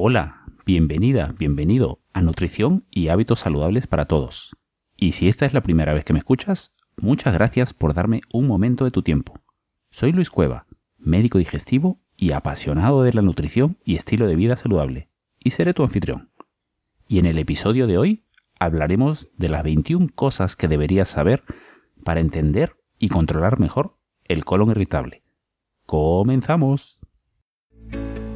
[0.00, 4.54] Hola, bienvenida, bienvenido a Nutrición y Hábitos Saludables para Todos.
[4.96, 8.46] Y si esta es la primera vez que me escuchas, muchas gracias por darme un
[8.46, 9.34] momento de tu tiempo.
[9.90, 15.08] Soy Luis Cueva, médico digestivo y apasionado de la nutrición y estilo de vida saludable,
[15.42, 16.30] y seré tu anfitrión.
[17.08, 18.24] Y en el episodio de hoy
[18.60, 21.42] hablaremos de las 21 cosas que deberías saber
[22.04, 25.24] para entender y controlar mejor el colon irritable.
[25.86, 26.97] ¡Comenzamos!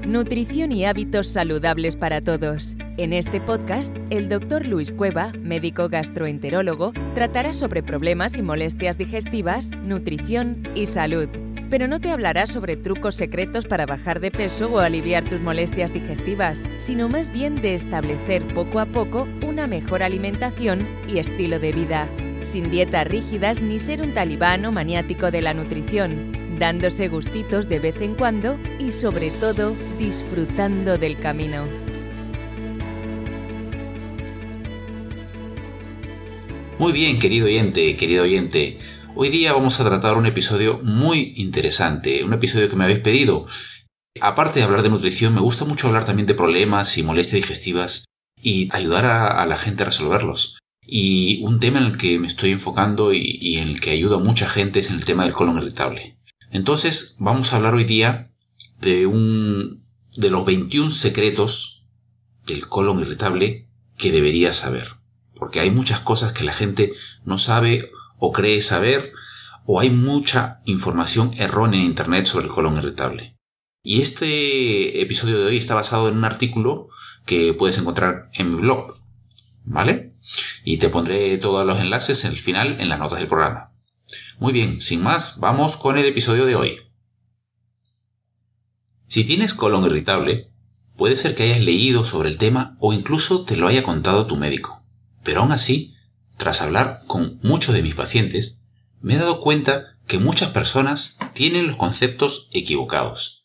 [0.07, 2.77] Nutrición y hábitos saludables para todos.
[2.97, 9.71] En este podcast, el doctor Luis Cueva, médico gastroenterólogo, tratará sobre problemas y molestias digestivas,
[9.85, 11.29] nutrición y salud.
[11.71, 15.93] Pero no te hablará sobre trucos secretos para bajar de peso o aliviar tus molestias
[15.93, 21.71] digestivas, sino más bien de establecer poco a poco una mejor alimentación y estilo de
[21.71, 22.09] vida,
[22.43, 27.81] sin dietas rígidas ni ser un talibán o maniático de la nutrición dándose gustitos de
[27.81, 31.65] vez en cuando y sobre todo disfrutando del camino.
[36.79, 38.79] Muy bien, querido oyente, querido oyente.
[39.17, 43.45] Hoy día vamos a tratar un episodio muy interesante, un episodio que me habéis pedido.
[44.21, 48.05] Aparte de hablar de nutrición, me gusta mucho hablar también de problemas y molestias digestivas
[48.41, 50.61] y ayudar a, la gente a resolverlos.
[50.87, 54.21] Y un tema en el que me estoy enfocando y, en el que ayuda a
[54.21, 56.22] mucha gente es el tema del colon irritable.
[56.53, 58.31] Entonces vamos a hablar hoy día
[58.79, 59.87] de un
[60.17, 61.89] de los 21 secretos
[62.47, 64.97] del colon irritable que deberías saber.
[65.35, 66.93] Porque hay muchas cosas que la gente
[67.25, 69.15] no sabe o cree saber
[69.65, 73.39] o hay mucha información errónea en Internet sobre el colon irritable.
[73.83, 76.89] Y este episodio de hoy está basado en un artículo
[77.25, 78.99] que puedes encontrar en mi blog.
[79.65, 80.17] ¿Vale?
[80.65, 83.72] Y te pondré todos los enlaces en el final en las notas del programa.
[84.43, 86.77] Muy bien, sin más, vamos con el episodio de hoy.
[89.07, 90.51] Si tienes colon irritable,
[90.97, 94.35] puede ser que hayas leído sobre el tema o incluso te lo haya contado tu
[94.35, 94.85] médico.
[95.23, 95.95] Pero aún así,
[96.39, 98.65] tras hablar con muchos de mis pacientes,
[99.01, 103.45] me he dado cuenta que muchas personas tienen los conceptos equivocados.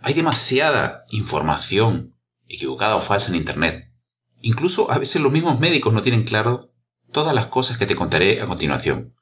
[0.00, 2.16] Hay demasiada información
[2.46, 3.92] equivocada o falsa en Internet.
[4.40, 6.72] Incluso a veces los mismos médicos no tienen claro
[7.12, 9.17] todas las cosas que te contaré a continuación.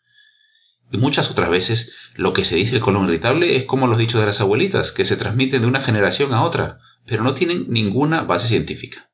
[0.92, 4.20] Y muchas otras veces lo que se dice el colon irritable es como los dichos
[4.20, 8.22] de las abuelitas, que se transmiten de una generación a otra, pero no tienen ninguna
[8.22, 9.10] base científica.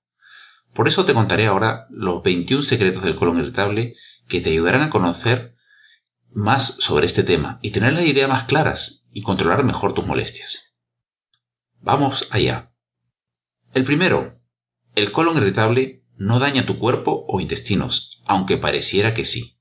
[0.75, 3.95] Por eso te contaré ahora los 21 secretos del colon irritable
[4.29, 5.55] que te ayudarán a conocer
[6.31, 10.75] más sobre este tema y tener las ideas más claras y controlar mejor tus molestias.
[11.81, 12.73] Vamos allá.
[13.75, 14.41] El primero,
[14.95, 19.59] el colon irritable no daña tu cuerpo o intestinos, aunque pareciera que sí.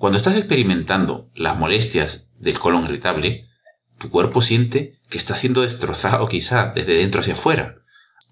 [0.00, 3.50] Cuando estás experimentando las molestias del colon irritable,
[3.98, 7.82] tu cuerpo siente que está siendo destrozado quizá desde dentro hacia afuera.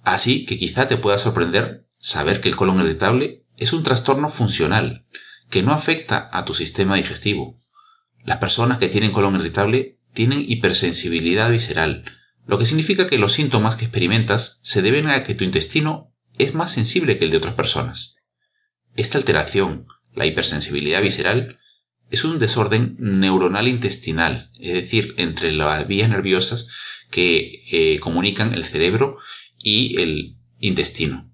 [0.02, 5.04] Así que quizá te pueda sorprender saber que el colon irritable es un trastorno funcional
[5.50, 7.60] que no afecta a tu sistema digestivo.
[8.24, 12.06] Las personas que tienen colon irritable tienen hipersensibilidad visceral,
[12.46, 16.54] lo que significa que los síntomas que experimentas se deben a que tu intestino es
[16.54, 18.16] más sensible que el de otras personas.
[18.96, 19.86] Esta alteración
[20.18, 21.58] la hipersensibilidad visceral
[22.10, 26.68] es un desorden neuronal intestinal, es decir, entre las vías nerviosas
[27.10, 29.18] que eh, comunican el cerebro
[29.62, 31.32] y el intestino.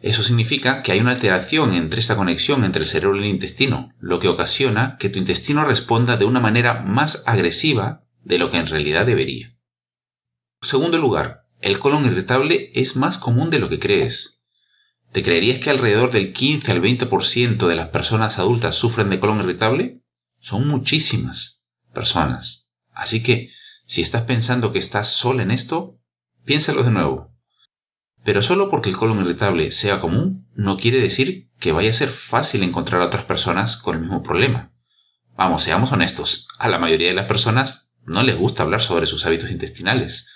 [0.00, 3.92] Eso significa que hay una alteración entre esta conexión entre el cerebro y el intestino,
[3.98, 8.56] lo que ocasiona que tu intestino responda de una manera más agresiva de lo que
[8.56, 9.54] en realidad debería.
[10.62, 14.39] Segundo lugar, el colon irritable es más común de lo que crees.
[15.12, 19.40] ¿Te creerías que alrededor del 15 al 20% de las personas adultas sufren de colon
[19.40, 20.02] irritable?
[20.38, 21.60] Son muchísimas
[21.92, 22.70] personas.
[22.92, 23.50] Así que,
[23.86, 25.98] si estás pensando que estás sola en esto,
[26.44, 27.34] piénsalo de nuevo.
[28.22, 32.10] Pero solo porque el colon irritable sea común, no quiere decir que vaya a ser
[32.10, 34.72] fácil encontrar a otras personas con el mismo problema.
[35.36, 39.26] Vamos, seamos honestos, a la mayoría de las personas no les gusta hablar sobre sus
[39.26, 40.28] hábitos intestinales.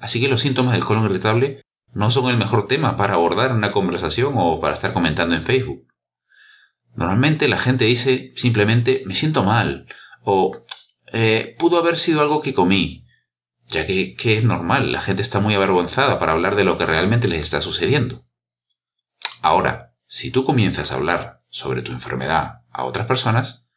[0.00, 1.62] Así que los síntomas del colon irritable
[1.92, 5.86] no son el mejor tema para abordar una conversación o para estar comentando en Facebook.
[6.94, 9.86] Normalmente la gente dice simplemente me siento mal
[10.22, 10.52] o
[11.12, 13.06] eh, pudo haber sido algo que comí,
[13.66, 16.86] ya que, que es normal, la gente está muy avergonzada para hablar de lo que
[16.86, 18.26] realmente les está sucediendo.
[19.40, 23.68] Ahora, si tú comienzas a hablar sobre tu enfermedad a otras personas,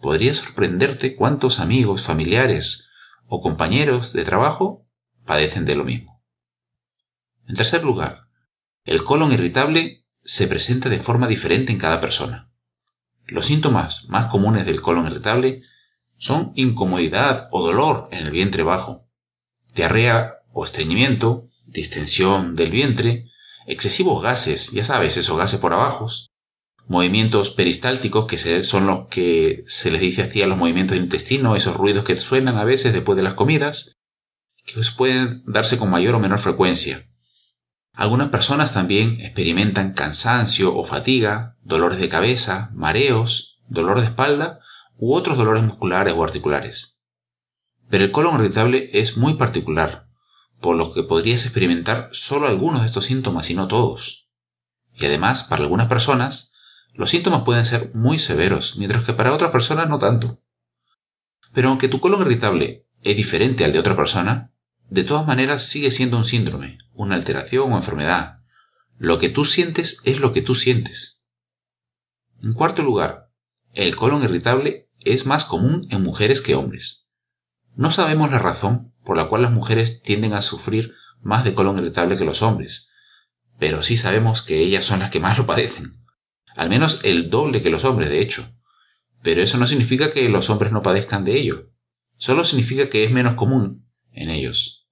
[0.00, 2.88] podría sorprenderte cuántos amigos, familiares
[3.26, 4.86] o compañeros de trabajo
[5.24, 6.13] padecen de lo mismo.
[7.46, 8.28] En tercer lugar,
[8.84, 12.50] el colon irritable se presenta de forma diferente en cada persona.
[13.26, 15.62] Los síntomas más comunes del colon irritable
[16.16, 19.08] son incomodidad o dolor en el vientre bajo,
[19.74, 23.26] diarrea o estreñimiento, distensión del vientre,
[23.66, 26.08] excesivos gases, ya sabes, esos gases por abajo,
[26.86, 31.56] movimientos peristálticos, que son los que se les dice así a los movimientos del intestino,
[31.56, 33.96] esos ruidos que suenan a veces después de las comidas,
[34.64, 37.04] que pueden darse con mayor o menor frecuencia.
[37.94, 44.58] Algunas personas también experimentan cansancio o fatiga, dolores de cabeza, mareos, dolor de espalda
[44.96, 46.98] u otros dolores musculares o articulares.
[47.88, 50.08] Pero el colon irritable es muy particular,
[50.60, 54.28] por lo que podrías experimentar solo algunos de estos síntomas y no todos.
[54.94, 56.52] Y además, para algunas personas,
[56.94, 60.40] los síntomas pueden ser muy severos, mientras que para otras personas no tanto.
[61.52, 64.53] Pero aunque tu colon irritable es diferente al de otra persona,
[64.94, 68.38] de todas maneras sigue siendo un síndrome, una alteración o enfermedad.
[68.96, 71.22] Lo que tú sientes es lo que tú sientes.
[72.42, 73.30] En cuarto lugar,
[73.72, 77.06] el colon irritable es más común en mujeres que hombres.
[77.74, 81.76] No sabemos la razón por la cual las mujeres tienden a sufrir más de colon
[81.78, 82.88] irritable que los hombres,
[83.58, 86.04] pero sí sabemos que ellas son las que más lo padecen
[86.54, 88.54] al menos el doble que los hombres, de hecho.
[89.22, 91.72] Pero eso no significa que los hombres no padezcan de ello,
[92.16, 94.83] solo significa que es menos común en ellos.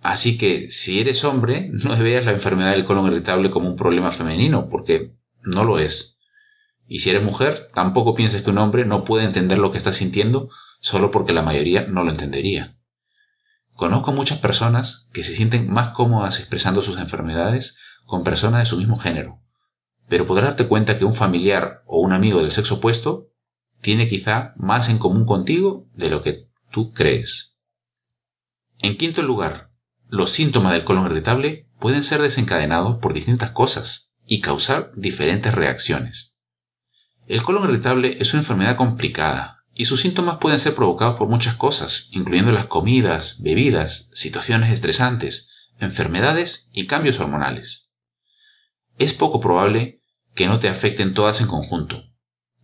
[0.00, 4.10] Así que si eres hombre, no veas la enfermedad del colon irritable como un problema
[4.10, 6.18] femenino, porque no lo es.
[6.86, 9.92] Y si eres mujer, tampoco pienses que un hombre no puede entender lo que está
[9.92, 10.48] sintiendo
[10.80, 12.76] solo porque la mayoría no lo entendería.
[13.74, 18.76] Conozco muchas personas que se sienten más cómodas expresando sus enfermedades con personas de su
[18.76, 19.40] mismo género,
[20.08, 23.28] pero podrás darte cuenta que un familiar o un amigo del sexo opuesto
[23.80, 26.38] tiene quizá más en común contigo de lo que
[26.70, 27.60] tú crees.
[28.80, 29.69] En quinto lugar,
[30.10, 36.34] los síntomas del colon irritable pueden ser desencadenados por distintas cosas y causar diferentes reacciones.
[37.28, 41.54] El colon irritable es una enfermedad complicada y sus síntomas pueden ser provocados por muchas
[41.54, 45.48] cosas, incluyendo las comidas, bebidas, situaciones estresantes,
[45.78, 47.90] enfermedades y cambios hormonales.
[48.98, 50.02] Es poco probable
[50.34, 52.02] que no te afecten todas en conjunto,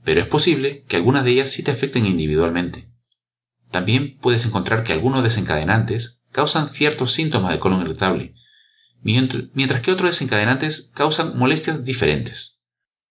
[0.04, 2.90] pero es posible que algunas de ellas sí te afecten individualmente.
[3.70, 8.34] También puedes encontrar que algunos desencadenantes causan ciertos síntomas del colon irritable,
[9.00, 12.60] mientras que otros desencadenantes causan molestias diferentes.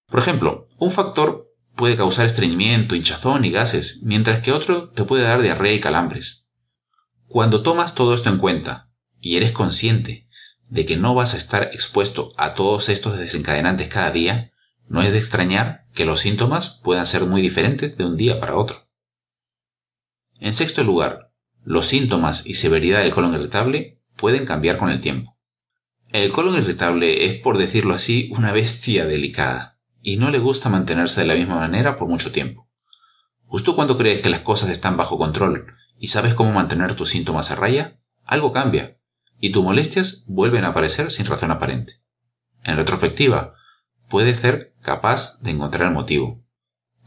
[0.05, 5.23] Por ejemplo, un factor puede causar estreñimiento, hinchazón y gases, mientras que otro te puede
[5.23, 6.49] dar diarrea y calambres.
[7.25, 10.29] Cuando tomas todo esto en cuenta y eres consciente
[10.69, 14.51] de que no vas a estar expuesto a todos estos desencadenantes cada día,
[14.87, 18.55] no es de extrañar que los síntomas puedan ser muy diferentes de un día para
[18.55, 18.87] otro.
[20.39, 21.24] En sexto lugar,
[21.65, 25.35] los síntomas y severidad del colon irritable pueden cambiar con el tiempo.
[26.09, 31.21] El colon irritable es, por decirlo así, una bestia delicada, y no le gusta mantenerse
[31.21, 32.69] de la misma manera por mucho tiempo.
[33.45, 37.49] Justo cuando crees que las cosas están bajo control y sabes cómo mantener tus síntomas
[37.49, 38.99] a raya, algo cambia
[39.39, 42.01] y tus molestias vuelven a aparecer sin razón aparente.
[42.63, 43.55] En retrospectiva,
[44.07, 46.43] puedes ser capaz de encontrar el motivo.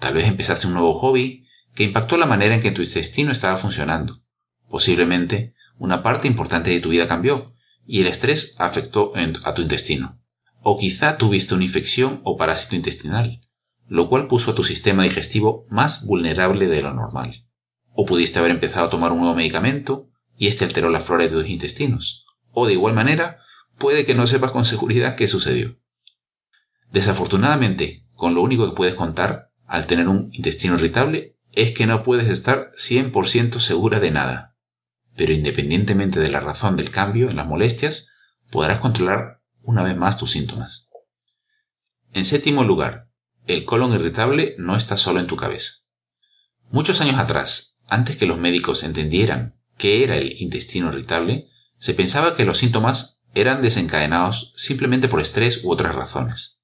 [0.00, 1.46] Tal vez empezaste un nuevo hobby
[1.76, 4.20] que impactó la manera en que tu intestino estaba funcionando.
[4.68, 7.54] Posiblemente una parte importante de tu vida cambió
[7.86, 9.12] y el estrés afectó
[9.44, 10.20] a tu intestino.
[10.62, 13.40] O quizá tuviste una infección o parásito intestinal,
[13.86, 17.46] lo cual puso a tu sistema digestivo más vulnerable de lo normal.
[17.92, 21.30] O pudiste haber empezado a tomar un nuevo medicamento y este alteró la flora de
[21.30, 22.24] tus intestinos.
[22.52, 23.38] O de igual manera,
[23.78, 25.78] puede que no sepas con seguridad qué sucedió.
[26.92, 32.02] Desafortunadamente, con lo único que puedes contar al tener un intestino irritable es que no
[32.02, 34.56] puedes estar 100% segura de nada.
[35.18, 38.06] Pero independientemente de la razón del cambio en las molestias,
[38.52, 40.86] podrás controlar una vez más tus síntomas.
[42.12, 43.10] En séptimo lugar,
[43.48, 45.82] el colon irritable no está solo en tu cabeza.
[46.70, 51.48] Muchos años atrás, antes que los médicos entendieran qué era el intestino irritable,
[51.78, 56.62] se pensaba que los síntomas eran desencadenados simplemente por estrés u otras razones.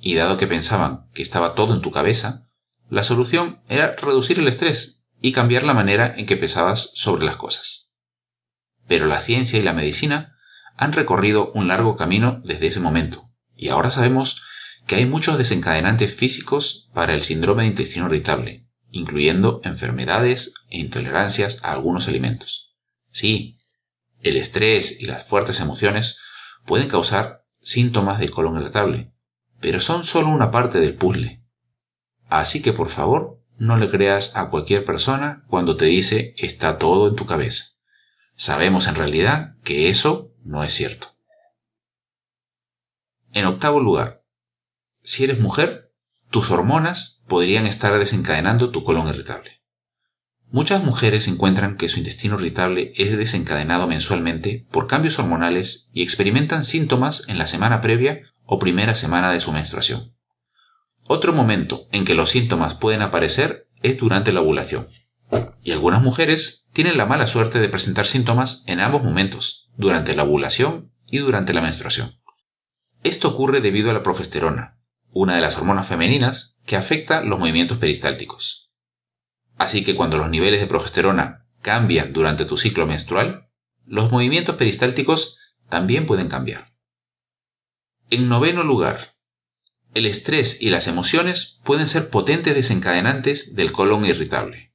[0.00, 2.48] Y dado que pensaban que estaba todo en tu cabeza,
[2.90, 7.36] la solución era reducir el estrés y cambiar la manera en que pensabas sobre las
[7.36, 7.90] cosas.
[8.86, 10.36] Pero la ciencia y la medicina
[10.76, 14.42] han recorrido un largo camino desde ese momento, y ahora sabemos
[14.86, 21.62] que hay muchos desencadenantes físicos para el síndrome de intestino irritable, incluyendo enfermedades e intolerancias
[21.62, 22.74] a algunos alimentos.
[23.10, 23.58] Sí,
[24.22, 26.18] el estrés y las fuertes emociones
[26.64, 29.12] pueden causar síntomas de colon irritable,
[29.60, 31.44] pero son solo una parte del puzzle.
[32.28, 37.08] Así que por favor, no le creas a cualquier persona cuando te dice está todo
[37.08, 37.64] en tu cabeza.
[38.34, 41.08] Sabemos en realidad que eso no es cierto.
[43.32, 44.24] En octavo lugar,
[45.02, 45.92] si eres mujer,
[46.30, 49.62] tus hormonas podrían estar desencadenando tu colon irritable.
[50.50, 56.64] Muchas mujeres encuentran que su intestino irritable es desencadenado mensualmente por cambios hormonales y experimentan
[56.64, 60.17] síntomas en la semana previa o primera semana de su menstruación.
[61.08, 64.88] Otro momento en que los síntomas pueden aparecer es durante la ovulación.
[65.62, 70.24] Y algunas mujeres tienen la mala suerte de presentar síntomas en ambos momentos, durante la
[70.24, 72.20] ovulación y durante la menstruación.
[73.04, 74.78] Esto ocurre debido a la progesterona,
[75.10, 78.70] una de las hormonas femeninas que afecta los movimientos peristálticos.
[79.56, 83.48] Así que cuando los niveles de progesterona cambian durante tu ciclo menstrual,
[83.86, 85.38] los movimientos peristálticos
[85.70, 86.74] también pueden cambiar.
[88.10, 89.17] En noveno lugar,
[89.98, 94.72] el estrés y las emociones pueden ser potentes desencadenantes del colon irritable.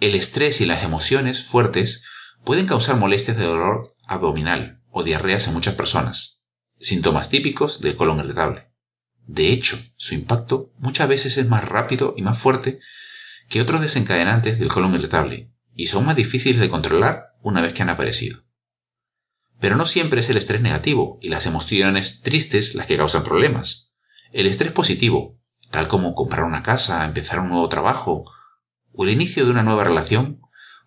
[0.00, 2.02] El estrés y las emociones fuertes
[2.44, 6.42] pueden causar molestias de dolor abdominal o diarreas en muchas personas,
[6.80, 8.72] síntomas típicos del colon irritable.
[9.26, 12.80] De hecho, su impacto muchas veces es más rápido y más fuerte
[13.48, 17.82] que otros desencadenantes del colon irritable, y son más difíciles de controlar una vez que
[17.82, 18.44] han aparecido.
[19.60, 23.89] Pero no siempre es el estrés negativo y las emociones tristes las que causan problemas.
[24.32, 28.24] El estrés positivo, tal como comprar una casa, empezar un nuevo trabajo
[28.92, 30.40] o el inicio de una nueva relación,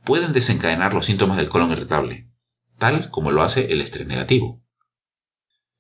[0.06, 2.30] pueden desencadenar los síntomas del colon irritable,
[2.78, 4.64] tal como lo hace el estrés negativo.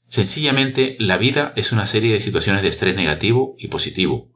[0.08, 4.32] Sencillamente, la vida es una serie de situaciones de estrés negativo y positivo,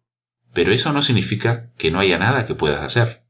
[0.53, 3.25] pero eso no significa que no haya nada que puedas hacer.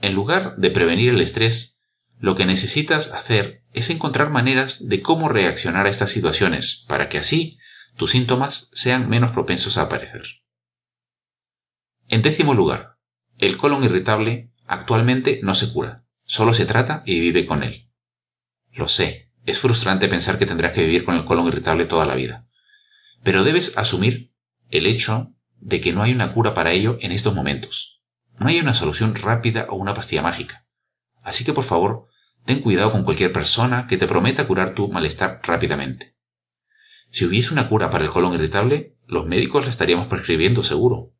[0.00, 1.80] En lugar de prevenir el estrés,
[2.18, 7.18] lo que necesitas hacer es encontrar maneras de cómo reaccionar a estas situaciones para que
[7.18, 7.57] así
[7.98, 10.22] tus síntomas sean menos propensos a aparecer.
[12.06, 12.96] En décimo lugar,
[13.38, 17.90] el colon irritable actualmente no se cura, solo se trata y vive con él.
[18.70, 22.14] Lo sé, es frustrante pensar que tendrás que vivir con el colon irritable toda la
[22.14, 22.46] vida,
[23.24, 24.32] pero debes asumir
[24.70, 28.00] el hecho de que no hay una cura para ello en estos momentos.
[28.38, 30.68] No hay una solución rápida o una pastilla mágica.
[31.20, 32.06] Así que por favor,
[32.44, 36.17] ten cuidado con cualquier persona que te prometa curar tu malestar rápidamente.
[37.10, 41.14] Si hubiese una cura para el colon irritable, los médicos la estaríamos prescribiendo seguro.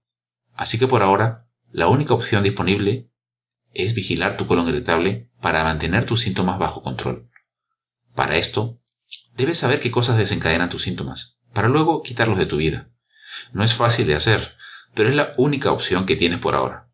[0.55, 3.11] Así que por ahora, la única opción disponible
[3.73, 7.31] es vigilar tu colon irritable para mantener tus síntomas bajo control.
[8.15, 8.81] Para esto,
[9.35, 12.91] debes saber qué cosas desencadenan tus síntomas, para luego quitarlos de tu vida.
[13.53, 14.57] No es fácil de hacer,
[14.95, 16.91] pero es la única opción que tienes por ahora.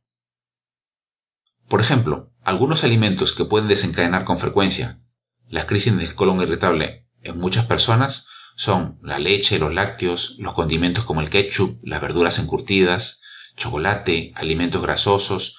[1.68, 5.00] Por ejemplo, algunos alimentos que pueden desencadenar con frecuencia
[5.48, 11.04] la crisis del colon irritable en muchas personas son la leche, los lácteos, los condimentos
[11.04, 13.20] como el ketchup, las verduras encurtidas,
[13.56, 15.56] chocolate, alimentos grasosos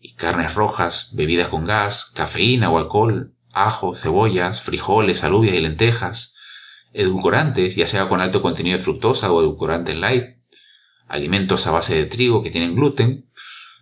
[0.00, 6.34] y carnes rojas, bebidas con gas, cafeína o alcohol, ajo, cebollas, frijoles, alubias y lentejas,
[6.92, 10.36] edulcorantes, ya sea con alto contenido de fructosa o edulcorantes light,
[11.08, 13.30] alimentos a base de trigo que tienen gluten,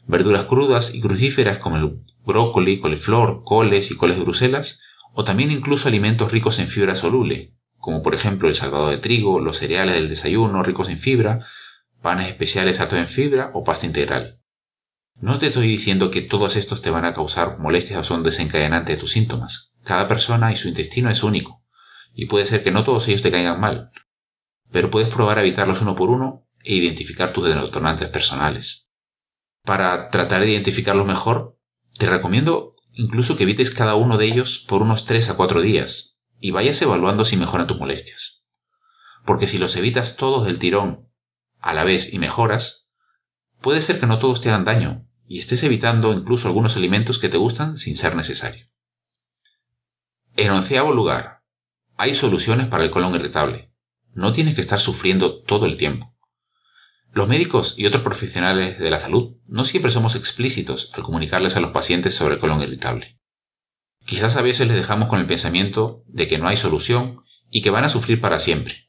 [0.06, 4.80] verduras crudas y crucíferas como el brócoli, coliflor, coles y coles de Bruselas,
[5.12, 9.40] o también incluso alimentos ricos en fibra soluble, como por ejemplo el salvado de trigo,
[9.40, 11.44] los cereales del desayuno ricos en fibra,
[12.00, 14.40] panes especiales altos en fibra o pasta integral.
[15.16, 18.96] No te estoy diciendo que todos estos te van a causar molestias o son desencadenantes
[18.96, 19.74] de tus síntomas.
[19.82, 21.62] Cada persona y su intestino es único
[22.14, 23.90] y puede ser que no todos ellos te caigan mal,
[24.72, 28.88] pero puedes probar a evitarlos uno por uno e identificar tus detonantes personales.
[29.62, 31.58] Para tratar de identificarlos mejor,
[31.98, 36.13] te recomiendo incluso que evites cada uno de ellos por unos 3 a 4 días
[36.44, 38.44] y vayas evaluando si mejoran tus molestias.
[39.24, 41.08] Porque si los evitas todos del tirón
[41.58, 42.92] a la vez y mejoras,
[43.62, 47.30] puede ser que no todos te hagan daño y estés evitando incluso algunos alimentos que
[47.30, 48.66] te gustan sin ser necesario.
[50.36, 51.44] En onceavo lugar,
[51.96, 53.72] hay soluciones para el colon irritable.
[54.12, 56.14] No tienes que estar sufriendo todo el tiempo.
[57.10, 61.60] Los médicos y otros profesionales de la salud no siempre somos explícitos al comunicarles a
[61.60, 63.13] los pacientes sobre el colon irritable.
[64.04, 67.70] Quizás a veces les dejamos con el pensamiento de que no hay solución y que
[67.70, 68.86] van a sufrir para siempre.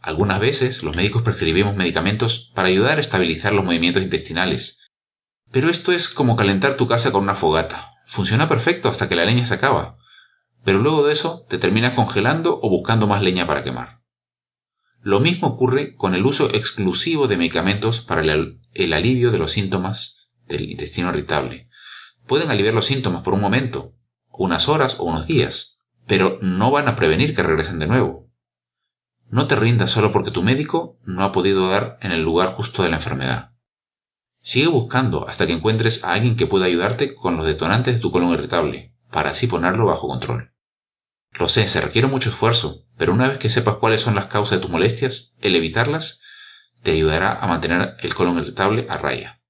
[0.00, 4.90] Algunas veces los médicos prescribimos medicamentos para ayudar a estabilizar los movimientos intestinales.
[5.50, 7.92] Pero esto es como calentar tu casa con una fogata.
[8.06, 9.96] Funciona perfecto hasta que la leña se acaba,
[10.64, 14.02] pero luego de eso te terminas congelando o buscando más leña para quemar.
[15.00, 20.28] Lo mismo ocurre con el uso exclusivo de medicamentos para el, alivio de los síntomas
[20.46, 21.68] del intestino irritable.
[22.26, 23.94] Pueden aliviar los síntomas por un momento,
[24.32, 28.30] unas horas o unos días, pero no van a prevenir que regresen de nuevo.
[29.28, 32.82] No te rindas solo porque tu médico no ha podido dar en el lugar justo
[32.82, 33.52] de la enfermedad.
[34.40, 38.10] Sigue buscando hasta que encuentres a alguien que pueda ayudarte con los detonantes de tu
[38.10, 40.52] colon irritable, para así ponerlo bajo control.
[41.38, 44.58] Lo sé, se requiere mucho esfuerzo, pero una vez que sepas cuáles son las causas
[44.58, 46.20] de tus molestias, el evitarlas
[46.82, 49.40] te ayudará a mantener el colon irritable a raya.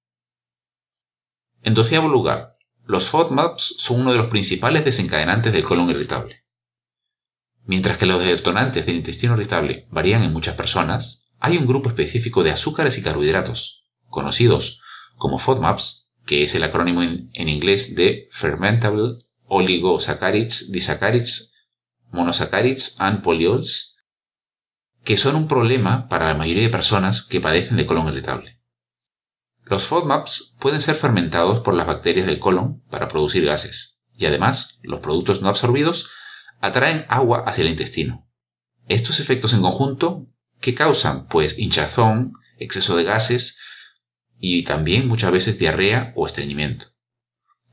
[1.62, 2.51] En doceavo lugar,
[2.92, 6.44] los FODMAPs son uno de los principales desencadenantes del colon irritable.
[7.64, 12.42] Mientras que los detonantes del intestino irritable varían en muchas personas, hay un grupo específico
[12.42, 14.82] de azúcares y carbohidratos, conocidos
[15.16, 21.54] como FODMAPs, que es el acrónimo en, inglés de Fermentable Oligosaccharides, Disaccharides,
[22.10, 23.96] Monosaccharides and Polyols,
[25.02, 28.51] que son un problema para la mayoría de personas que padecen de colon irritable.
[29.64, 34.78] Los FODMAPs pueden ser fermentados por las bacterias del colon para producir gases, y además
[34.82, 36.10] los productos no absorbidos
[36.60, 38.28] atraen agua hacia el intestino.
[38.88, 40.26] Estos efectos en conjunto,
[40.60, 41.26] ¿qué causan?
[41.26, 43.58] Pues hinchazón, exceso de gases
[44.38, 46.86] y también muchas veces diarrea o estreñimiento.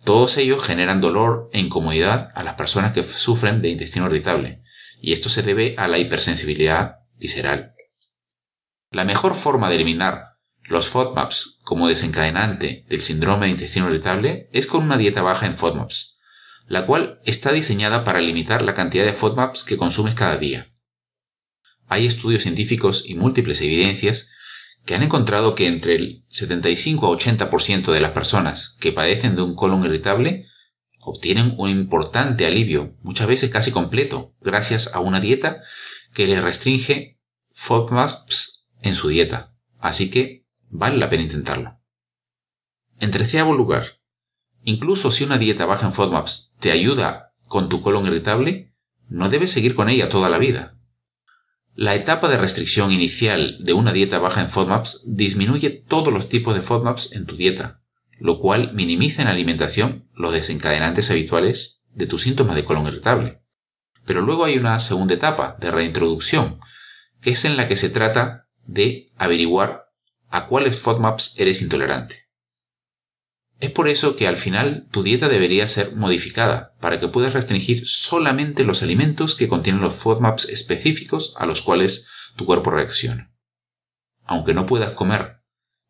[0.05, 4.63] Todos ellos generan dolor e incomodidad a las personas que sufren de intestino irritable,
[5.01, 7.73] y esto se debe a la hipersensibilidad visceral.
[8.91, 10.28] La mejor forma de eliminar
[10.69, 15.57] los FODMAPs como desencadenante del síndrome de intestino irritable es con una dieta baja en
[15.57, 16.19] FODMAPs,
[16.67, 20.71] la cual está diseñada para limitar la cantidad de FODMAPs que consumes cada día.
[21.87, 24.29] Hay estudios científicos y múltiples evidencias
[24.85, 29.41] que han encontrado que entre el 75 a 80% de las personas que padecen de
[29.41, 30.45] un colon irritable
[31.01, 35.63] obtienen un importante alivio, muchas veces casi completo, gracias a una dieta
[36.13, 37.19] que les restringe
[37.53, 39.55] FODMAPs en su dieta.
[39.79, 41.79] Así que vale la pena intentarlo.
[42.99, 44.01] En treceavo lugar,
[44.63, 48.73] incluso si una dieta baja en FODMAPs te ayuda con tu colon irritable,
[49.07, 50.77] no debes seguir con ella toda la vida.
[51.73, 56.53] La etapa de restricción inicial de una dieta baja en FODMAPs disminuye todos los tipos
[56.55, 57.81] de FODMAPs en tu dieta,
[58.19, 63.41] lo cual minimiza en la alimentación los desencadenantes habituales de tus síntomas de colon irritable.
[64.05, 66.59] Pero luego hay una segunda etapa de reintroducción,
[67.21, 69.88] que es en la que se trata de averiguar
[70.29, 72.29] a cuáles FODMAPs eres intolerante.
[73.59, 77.85] Es por eso que al final tu dieta debería ser modificada para que puedas restringir
[77.85, 82.07] solamente los alimentos que contienen los FODMAPs específicos a los cuales
[82.37, 83.33] tu cuerpo reacciona.
[84.23, 85.41] Aunque no puedas comer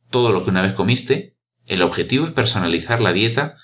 [0.09, 1.37] todo lo que una vez comiste,
[1.67, 3.55] el objetivo es personalizar la dieta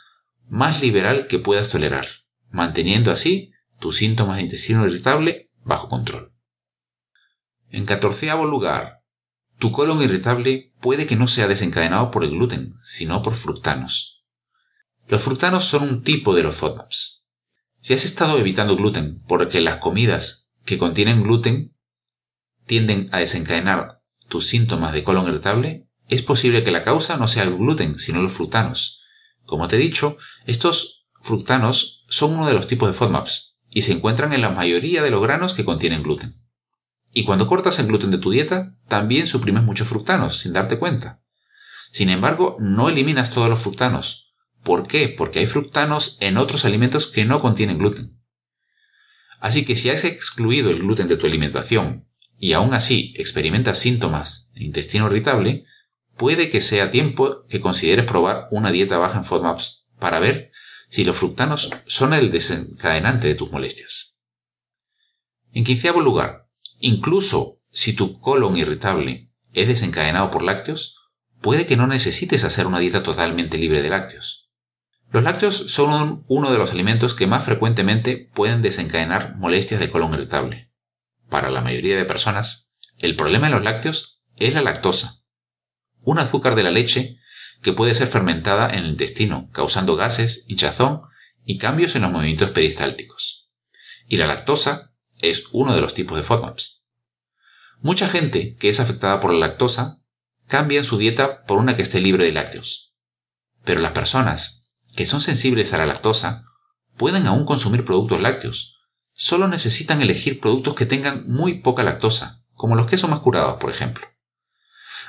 [0.47, 2.05] más liberal que puedas tolerar,
[2.49, 6.33] manteniendo así tus síntomas de intestino irritable bajo control.
[7.69, 8.94] En catorceavo lugar,
[9.57, 14.23] tu colon irritable puede que no sea desencadenado por el gluten, sino por fructanos.
[15.07, 17.25] Los fructanos son un tipo de los FODMAPs.
[17.79, 21.75] Si has estado evitando gluten porque las comidas que contienen gluten
[22.65, 27.43] tienden a desencadenar tus síntomas de colon irritable, es posible que la causa no sea
[27.43, 29.01] el gluten, sino los fructanos.
[29.45, 33.91] Como te he dicho, estos fructanos son uno de los tipos de FODMAPs y se
[33.91, 36.44] encuentran en la mayoría de los granos que contienen gluten.
[37.17, 41.23] Y cuando cortas el gluten de tu dieta, también suprimes muchos fructanos sin darte cuenta.
[41.89, 44.33] Sin embargo, no eliminas todos los fructanos.
[44.63, 45.07] ¿Por qué?
[45.07, 48.21] Porque hay fructanos en otros alimentos que no contienen gluten.
[49.39, 52.05] Así que si has excluido el gluten de tu alimentación
[52.37, 55.63] y aún así experimentas síntomas de intestino irritable,
[56.17, 60.51] puede que sea tiempo que consideres probar una dieta baja en FODMAPs para ver
[60.89, 64.17] si los fructanos son el desencadenante de tus molestias.
[65.53, 66.44] En quinceavo lugar,
[66.79, 70.97] Incluso si tu colon irritable es desencadenado por lácteos,
[71.41, 74.49] puede que no necesites hacer una dieta totalmente libre de lácteos.
[75.11, 80.13] Los lácteos son uno de los alimentos que más frecuentemente pueden desencadenar molestias de colon
[80.13, 80.71] irritable.
[81.29, 85.23] Para la mayoría de personas, el problema de los lácteos es la lactosa,
[86.01, 87.17] un azúcar de la leche
[87.61, 91.01] que puede ser fermentada en el intestino, causando gases, hinchazón
[91.45, 93.49] y cambios en los movimientos peristálticos.
[94.07, 94.94] Y la lactosa
[95.29, 96.83] es uno de los tipos de FODMAPs.
[97.79, 100.01] Mucha gente que es afectada por la lactosa
[100.47, 102.93] cambia su dieta por una que esté libre de lácteos.
[103.63, 106.45] Pero las personas que son sensibles a la lactosa
[106.97, 108.75] pueden aún consumir productos lácteos.
[109.13, 113.69] Solo necesitan elegir productos que tengan muy poca lactosa, como los quesos más curados, por
[113.69, 114.07] ejemplo.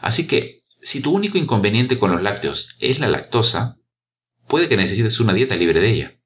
[0.00, 3.78] Así que, si tu único inconveniente con los lácteos es la lactosa,
[4.46, 6.20] puede que necesites una dieta libre de ella.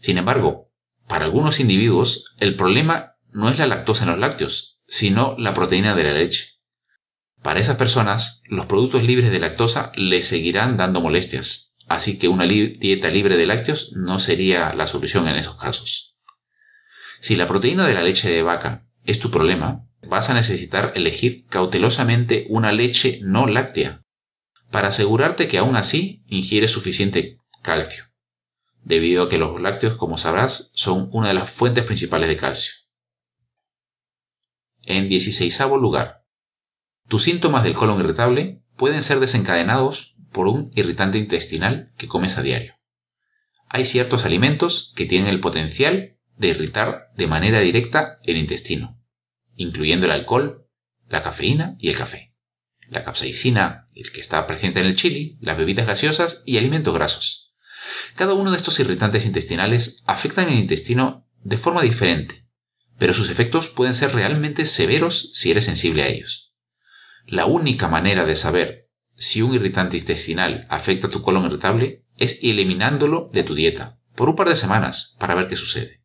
[0.00, 0.70] Sin embargo,
[1.08, 5.94] para algunos individuos, el problema no es la lactosa en los lácteos, sino la proteína
[5.94, 6.60] de la leche.
[7.42, 12.44] Para esas personas, los productos libres de lactosa les seguirán dando molestias, así que una
[12.44, 16.16] dieta libre de lácteos no sería la solución en esos casos.
[17.20, 21.46] Si la proteína de la leche de vaca es tu problema, vas a necesitar elegir
[21.48, 24.02] cautelosamente una leche no láctea,
[24.70, 28.12] para asegurarte que aún así ingieres suficiente calcio
[28.84, 32.74] debido a que los lácteos, como sabrás, son una de las fuentes principales de calcio.
[34.84, 36.24] En 16 lugar,
[37.08, 42.42] tus síntomas del colon irritable pueden ser desencadenados por un irritante intestinal que comes a
[42.42, 42.74] diario.
[43.68, 49.00] Hay ciertos alimentos que tienen el potencial de irritar de manera directa el intestino,
[49.54, 50.66] incluyendo el alcohol,
[51.06, 52.34] la cafeína y el café,
[52.88, 57.54] la capsaicina, el que está presente en el chili, las bebidas gaseosas y alimentos grasos.
[58.16, 62.41] Cada uno de estos irritantes intestinales afectan el intestino de forma diferente,
[62.98, 66.52] pero sus efectos pueden ser realmente severos si eres sensible a ellos.
[67.26, 73.30] La única manera de saber si un irritante intestinal afecta tu colon irritable es eliminándolo
[73.32, 76.02] de tu dieta por un par de semanas para ver qué sucede.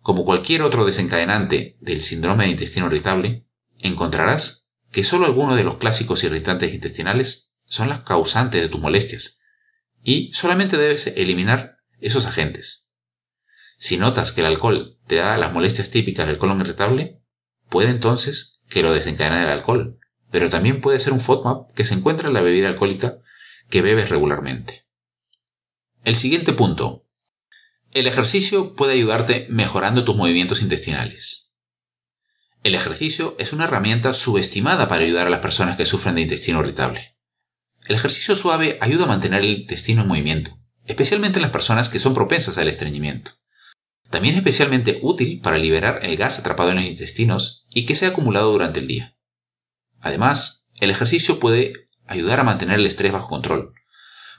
[0.00, 3.46] Como cualquier otro desencadenante del síndrome de intestino irritable,
[3.80, 9.40] encontrarás que solo algunos de los clásicos irritantes intestinales son las causantes de tus molestias,
[10.02, 12.83] y solamente debes eliminar esos agentes.
[13.78, 17.20] Si notas que el alcohol te da las molestias típicas del colon irritable,
[17.68, 19.98] puede entonces que lo desencadene el alcohol,
[20.30, 23.18] pero también puede ser un FODMAP que se encuentra en la bebida alcohólica
[23.70, 24.86] que bebes regularmente.
[26.04, 27.06] El siguiente punto.
[27.92, 31.52] El ejercicio puede ayudarte mejorando tus movimientos intestinales.
[32.62, 36.60] El ejercicio es una herramienta subestimada para ayudar a las personas que sufren de intestino
[36.60, 37.16] irritable.
[37.86, 41.98] El ejercicio suave ayuda a mantener el intestino en movimiento, especialmente en las personas que
[41.98, 43.32] son propensas al estreñimiento.
[44.14, 48.06] También es especialmente útil para liberar el gas atrapado en los intestinos y que se
[48.06, 49.18] ha acumulado durante el día.
[49.98, 51.72] Además, el ejercicio puede
[52.06, 53.74] ayudar a mantener el estrés bajo control,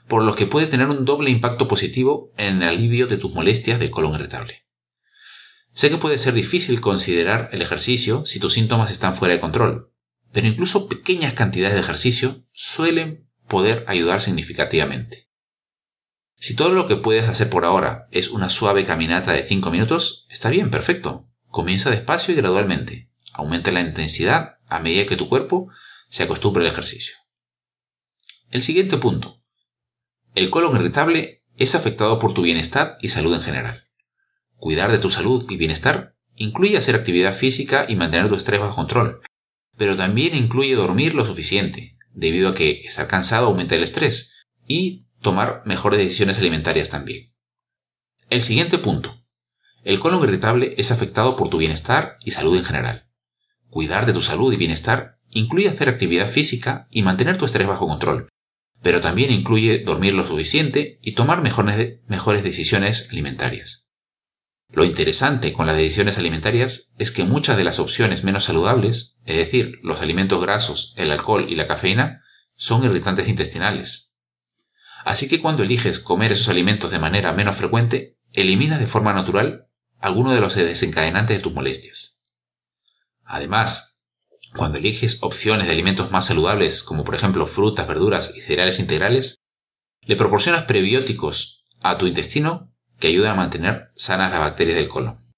[0.08, 3.78] por lo que puede tener un doble impacto positivo en el alivio de tus molestias
[3.78, 4.64] de colon irritable.
[5.74, 9.92] Sé que puede ser difícil considerar el ejercicio si tus síntomas están fuera de control,
[10.32, 15.25] pero incluso pequeñas cantidades de ejercicio suelen poder ayudar significativamente.
[16.38, 20.26] Si todo lo que puedes hacer por ahora es una suave caminata de 5 minutos,
[20.30, 21.28] está bien, perfecto.
[21.48, 23.10] Comienza despacio y gradualmente.
[23.32, 25.68] Aumenta la intensidad a medida que tu cuerpo
[26.08, 27.16] se acostumbre al ejercicio.
[28.50, 29.36] El siguiente punto.
[30.34, 33.88] El colon irritable es afectado por tu bienestar y salud en general.
[34.56, 38.76] Cuidar de tu salud y bienestar incluye hacer actividad física y mantener tu estrés bajo
[38.76, 39.20] control,
[39.76, 44.32] pero también incluye dormir lo suficiente, debido a que estar cansado aumenta el estrés,
[44.66, 47.34] y tomar mejores decisiones alimentarias también.
[48.28, 49.24] El siguiente punto.
[49.84, 53.08] El colon irritable es afectado por tu bienestar y salud en general.
[53.70, 57.86] Cuidar de tu salud y bienestar incluye hacer actividad física y mantener tu estrés bajo
[57.86, 58.28] control,
[58.82, 63.88] pero también incluye dormir lo suficiente y tomar mejores, mejores decisiones alimentarias.
[64.68, 69.36] Lo interesante con las decisiones alimentarias es que muchas de las opciones menos saludables, es
[69.36, 72.22] decir, los alimentos grasos, el alcohol y la cafeína,
[72.56, 74.14] son irritantes intestinales.
[75.06, 79.68] Así que cuando eliges comer esos alimentos de manera menos frecuente, elimina de forma natural
[80.00, 82.20] alguno de los desencadenantes de tus molestias.
[83.22, 84.00] Además,
[84.56, 89.36] cuando eliges opciones de alimentos más saludables, como por ejemplo frutas, verduras y cereales integrales,
[90.00, 95.32] le proporcionas prebióticos a tu intestino que ayudan a mantener sanas las bacterias del colon.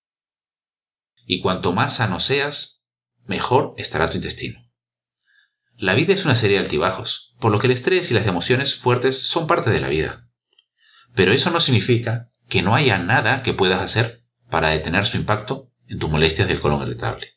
[1.26, 2.85] Y cuanto más sano seas,
[3.26, 4.67] mejor estará tu intestino.
[5.80, 8.74] La vida es una serie de altibajos, por lo que el estrés y las emociones
[8.74, 10.28] fuertes son parte de la vida.
[11.14, 15.70] Pero eso no significa que no haya nada que puedas hacer para detener su impacto
[15.86, 17.28] en tus molestias del colon irritable.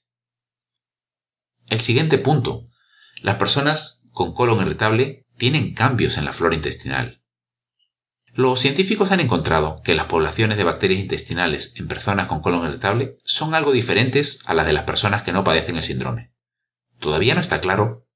[1.68, 2.68] El siguiente punto.
[3.22, 7.22] Las personas con colon irritable tienen cambios en la flora intestinal.
[8.34, 13.18] Los científicos han encontrado que las poblaciones de bacterias intestinales en personas con colon irritable
[13.24, 16.34] son algo diferentes a las de las personas que no padecen el síndrome.
[16.98, 18.08] Todavía no está claro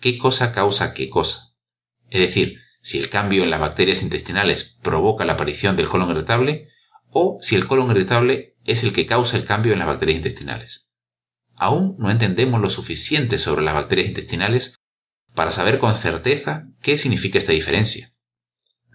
[0.00, 1.54] qué cosa causa qué cosa.
[2.10, 6.68] Es decir, si el cambio en las bacterias intestinales provoca la aparición del colon irritable
[7.10, 10.88] o si el colon irritable es el que causa el cambio en las bacterias intestinales.
[11.56, 14.76] Aún no entendemos lo suficiente sobre las bacterias intestinales
[15.34, 18.12] para saber con certeza qué significa esta diferencia.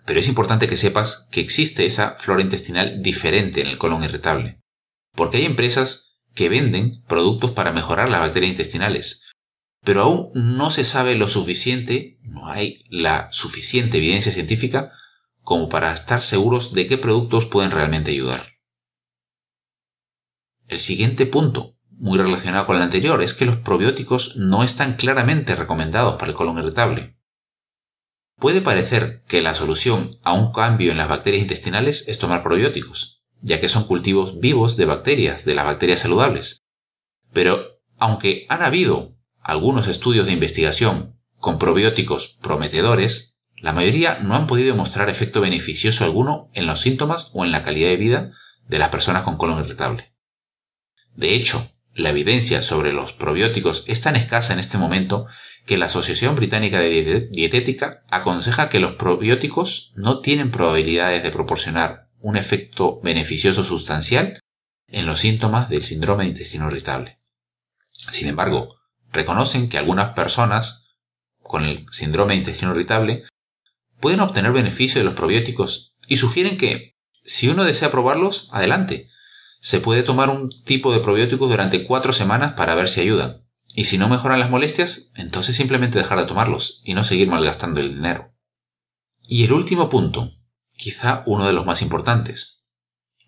[0.05, 4.59] Pero es importante que sepas que existe esa flora intestinal diferente en el colon irritable,
[5.13, 9.23] porque hay empresas que venden productos para mejorar las bacterias intestinales,
[9.83, 14.91] pero aún no se sabe lo suficiente, no hay la suficiente evidencia científica
[15.41, 18.53] como para estar seguros de qué productos pueden realmente ayudar.
[20.67, 25.55] El siguiente punto muy relacionado con el anterior, es que los probióticos no están claramente
[25.55, 27.17] recomendados para el colon irritable.
[28.37, 33.21] Puede parecer que la solución a un cambio en las bacterias intestinales es tomar probióticos,
[33.41, 36.63] ya que son cultivos vivos de bacterias, de las bacterias saludables.
[37.33, 39.17] Pero, aunque han habido
[39.49, 46.03] algunos estudios de investigación con probióticos prometedores, la mayoría no han podido mostrar efecto beneficioso
[46.03, 48.31] alguno en los síntomas o en la calidad de vida
[48.67, 50.13] de las personas con colon irritable.
[51.15, 55.25] De hecho, la evidencia sobre los probióticos es tan escasa en este momento
[55.65, 62.09] que la Asociación Británica de Dietética aconseja que los probióticos no tienen probabilidades de proporcionar
[62.19, 64.39] un efecto beneficioso sustancial
[64.87, 67.19] en los síntomas del síndrome de intestino irritable.
[67.91, 68.78] Sin embargo,
[69.11, 70.87] reconocen que algunas personas
[71.41, 73.23] con el síndrome de intestino irritable
[73.99, 79.09] pueden obtener beneficio de los probióticos y sugieren que, si uno desea probarlos, adelante,
[79.59, 83.45] se puede tomar un tipo de probiótico durante cuatro semanas para ver si ayudan.
[83.75, 87.81] Y si no mejoran las molestias, entonces simplemente dejar de tomarlos y no seguir malgastando
[87.81, 88.33] el dinero.
[89.27, 90.31] Y el último punto,
[90.75, 92.63] quizá uno de los más importantes.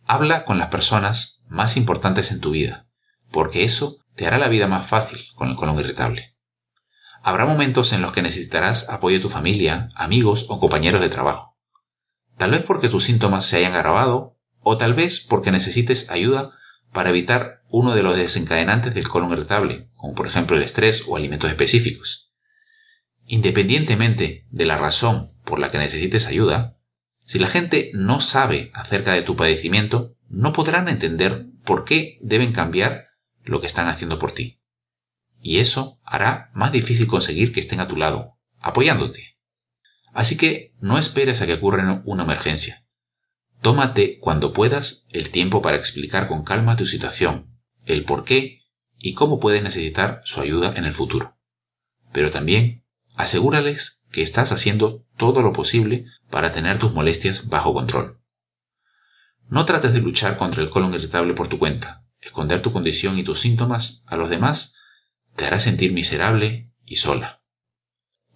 [0.07, 2.87] Habla con las personas más importantes en tu vida,
[3.29, 6.35] porque eso te hará la vida más fácil con el colon irritable.
[7.23, 11.57] Habrá momentos en los que necesitarás apoyo de tu familia, amigos o compañeros de trabajo.
[12.37, 16.51] Tal vez porque tus síntomas se hayan agravado o tal vez porque necesites ayuda
[16.91, 21.15] para evitar uno de los desencadenantes del colon irritable, como por ejemplo el estrés o
[21.15, 22.31] alimentos específicos.
[23.25, 26.77] Independientemente de la razón por la que necesites ayuda,
[27.25, 32.51] si la gente no sabe acerca de tu padecimiento, no podrán entender por qué deben
[32.51, 33.10] cambiar
[33.43, 34.61] lo que están haciendo por ti.
[35.41, 39.37] Y eso hará más difícil conseguir que estén a tu lado, apoyándote.
[40.13, 42.85] Así que no esperes a que ocurra una emergencia.
[43.61, 48.61] Tómate cuando puedas el tiempo para explicar con calma tu situación, el por qué
[48.97, 51.37] y cómo puedes necesitar su ayuda en el futuro.
[52.11, 58.19] Pero también asegúrales que estás haciendo todo lo posible para tener tus molestias bajo control.
[59.47, 62.00] No trates de luchar contra el colon irritable por tu cuenta.
[62.21, 64.75] Esconder tu condición y tus síntomas a los demás
[65.35, 67.43] te hará sentir miserable y sola.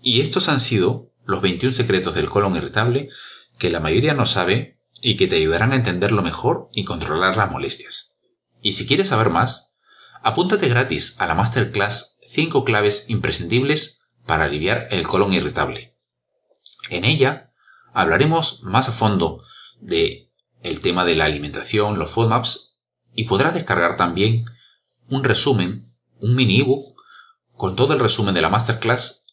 [0.01, 3.09] Y estos han sido los 21 secretos del colon irritable
[3.57, 7.51] que la mayoría no sabe y que te ayudarán a entenderlo mejor y controlar las
[7.51, 8.15] molestias.
[8.61, 9.75] Y si quieres saber más,
[10.21, 15.95] apúntate gratis a la masterclass 5 claves imprescindibles para aliviar el colon irritable.
[16.89, 17.53] En ella
[17.93, 19.43] hablaremos más a fondo
[19.79, 22.74] de el tema de la alimentación, los FODMAPs
[23.15, 24.45] y podrás descargar también
[25.09, 25.85] un resumen,
[26.19, 26.95] un mini ebook
[27.53, 29.25] con todo el resumen de la masterclass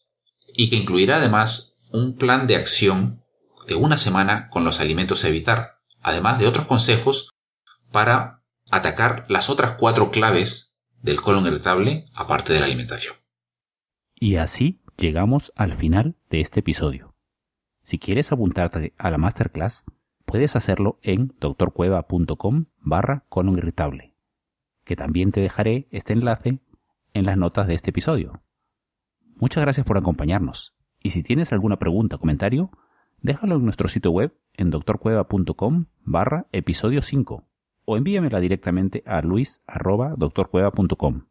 [0.55, 3.23] y que incluirá además un plan de acción
[3.67, 7.29] de una semana con los alimentos a evitar, además de otros consejos
[7.91, 13.15] para atacar las otras cuatro claves del colon irritable aparte de la alimentación.
[14.15, 17.13] Y así llegamos al final de este episodio.
[17.81, 19.83] Si quieres apuntarte a la masterclass,
[20.33, 24.15] puedes hacerlo en doctorcueva.com barra colon irritable,
[24.83, 26.57] que también te dejaré este enlace
[27.13, 28.41] en las notas de este episodio.
[29.35, 32.71] Muchas gracias por acompañarnos, y si tienes alguna pregunta o comentario,
[33.21, 37.47] déjalo en nuestro sitio web en doctorcueva.com barra episodio 5
[37.85, 41.27] o envíamela directamente a luis.doctorcueva.com.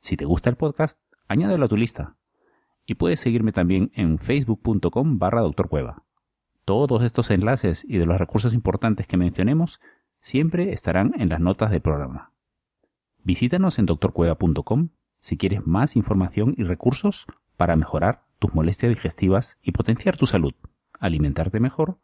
[0.00, 2.18] Si te gusta el podcast, añádelo a tu lista.
[2.84, 6.04] Y puedes seguirme también en facebook.com barra doctorcueva.
[6.68, 9.80] Todos estos enlaces y de los recursos importantes que mencionemos
[10.20, 12.34] siempre estarán en las notas del programa.
[13.24, 17.24] Visítanos en doctorcueva.com si quieres más información y recursos
[17.56, 20.52] para mejorar tus molestias digestivas y potenciar tu salud
[21.00, 22.00] alimentarte mejor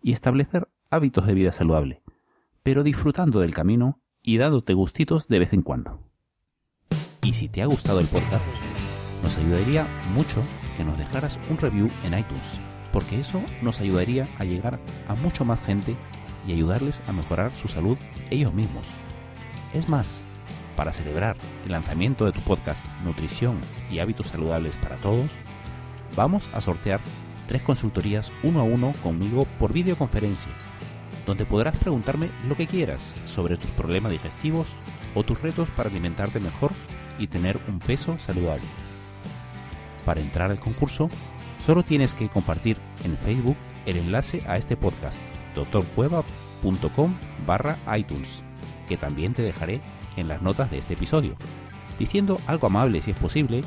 [0.00, 2.00] y establecer hábitos de vida saludable,
[2.62, 5.98] pero disfrutando del camino y dándote gustitos de vez en cuando.
[7.20, 8.48] Y si te ha gustado el podcast,
[9.24, 10.40] nos ayudaría mucho
[10.76, 12.60] que nos dejaras un review en iTunes,
[12.94, 14.78] porque eso nos ayudaría a llegar
[15.08, 15.96] a mucho más gente
[16.46, 17.98] y ayudarles a mejorar su salud
[18.30, 18.86] ellos mismos.
[19.72, 20.24] Es más,
[20.76, 23.58] para celebrar el lanzamiento de tu podcast Nutrición
[23.90, 25.28] y Hábitos Saludables para Todos,
[26.14, 27.00] vamos a sortear
[27.48, 30.52] tres consultorías uno a uno conmigo por videoconferencia,
[31.26, 34.68] donde podrás preguntarme lo que quieras sobre tus problemas digestivos
[35.16, 36.70] o tus retos para alimentarte mejor
[37.18, 38.62] y tener un peso saludable.
[40.04, 41.10] Para entrar al concurso,
[41.64, 45.22] solo tienes que compartir en Facebook el enlace a este podcast,
[45.54, 47.14] doctorcueva.com
[47.46, 48.42] barra iTunes,
[48.88, 49.80] que también te dejaré
[50.16, 51.36] en las notas de este episodio,
[51.98, 53.62] diciendo algo amable si es posible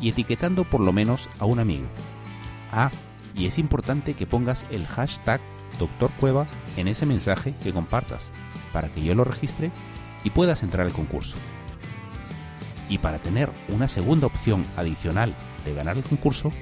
[0.00, 1.86] y etiquetando por lo menos a un amigo.
[2.72, 2.90] Ah,
[3.34, 5.40] y es importante que pongas el hashtag
[5.78, 8.30] Doctor Cueva en ese mensaje que compartas
[8.72, 9.70] para que yo lo registre
[10.24, 11.36] y puedas entrar al concurso.
[12.88, 15.34] Y para tener una segunda opción adicional
[15.64, 16.52] de ganar el concurso,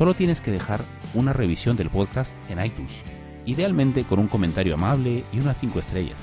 [0.00, 0.82] solo tienes que dejar
[1.12, 3.02] una revisión del podcast en iTunes,
[3.44, 6.16] idealmente con un comentario amable y unas 5 estrellas.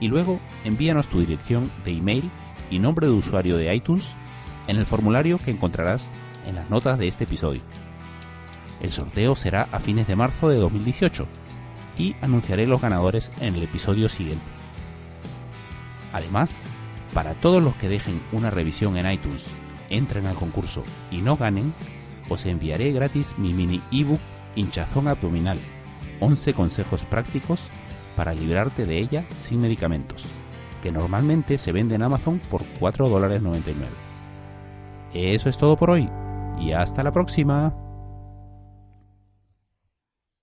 [0.00, 2.30] Y luego envíanos tu dirección de email
[2.70, 4.12] y nombre de usuario de iTunes
[4.66, 6.10] en el formulario que encontrarás
[6.46, 7.60] en las notas de este episodio.
[8.80, 11.26] El sorteo será a fines de marzo de 2018
[11.98, 14.46] y anunciaré los ganadores en el episodio siguiente.
[16.14, 16.62] Además,
[17.12, 19.46] Para todos los que dejen una revisión en iTunes,
[19.88, 21.72] entren al concurso y no ganen,
[22.28, 24.20] os enviaré gratis mi mini ebook
[24.54, 25.58] hinchazón abdominal,
[26.20, 27.70] 11 consejos prácticos
[28.16, 30.26] para librarte de ella sin medicamentos,
[30.82, 33.74] que normalmente se vende en Amazon por 4,99
[35.12, 36.08] Eso es todo por hoy
[36.58, 37.85] y hasta la próxima.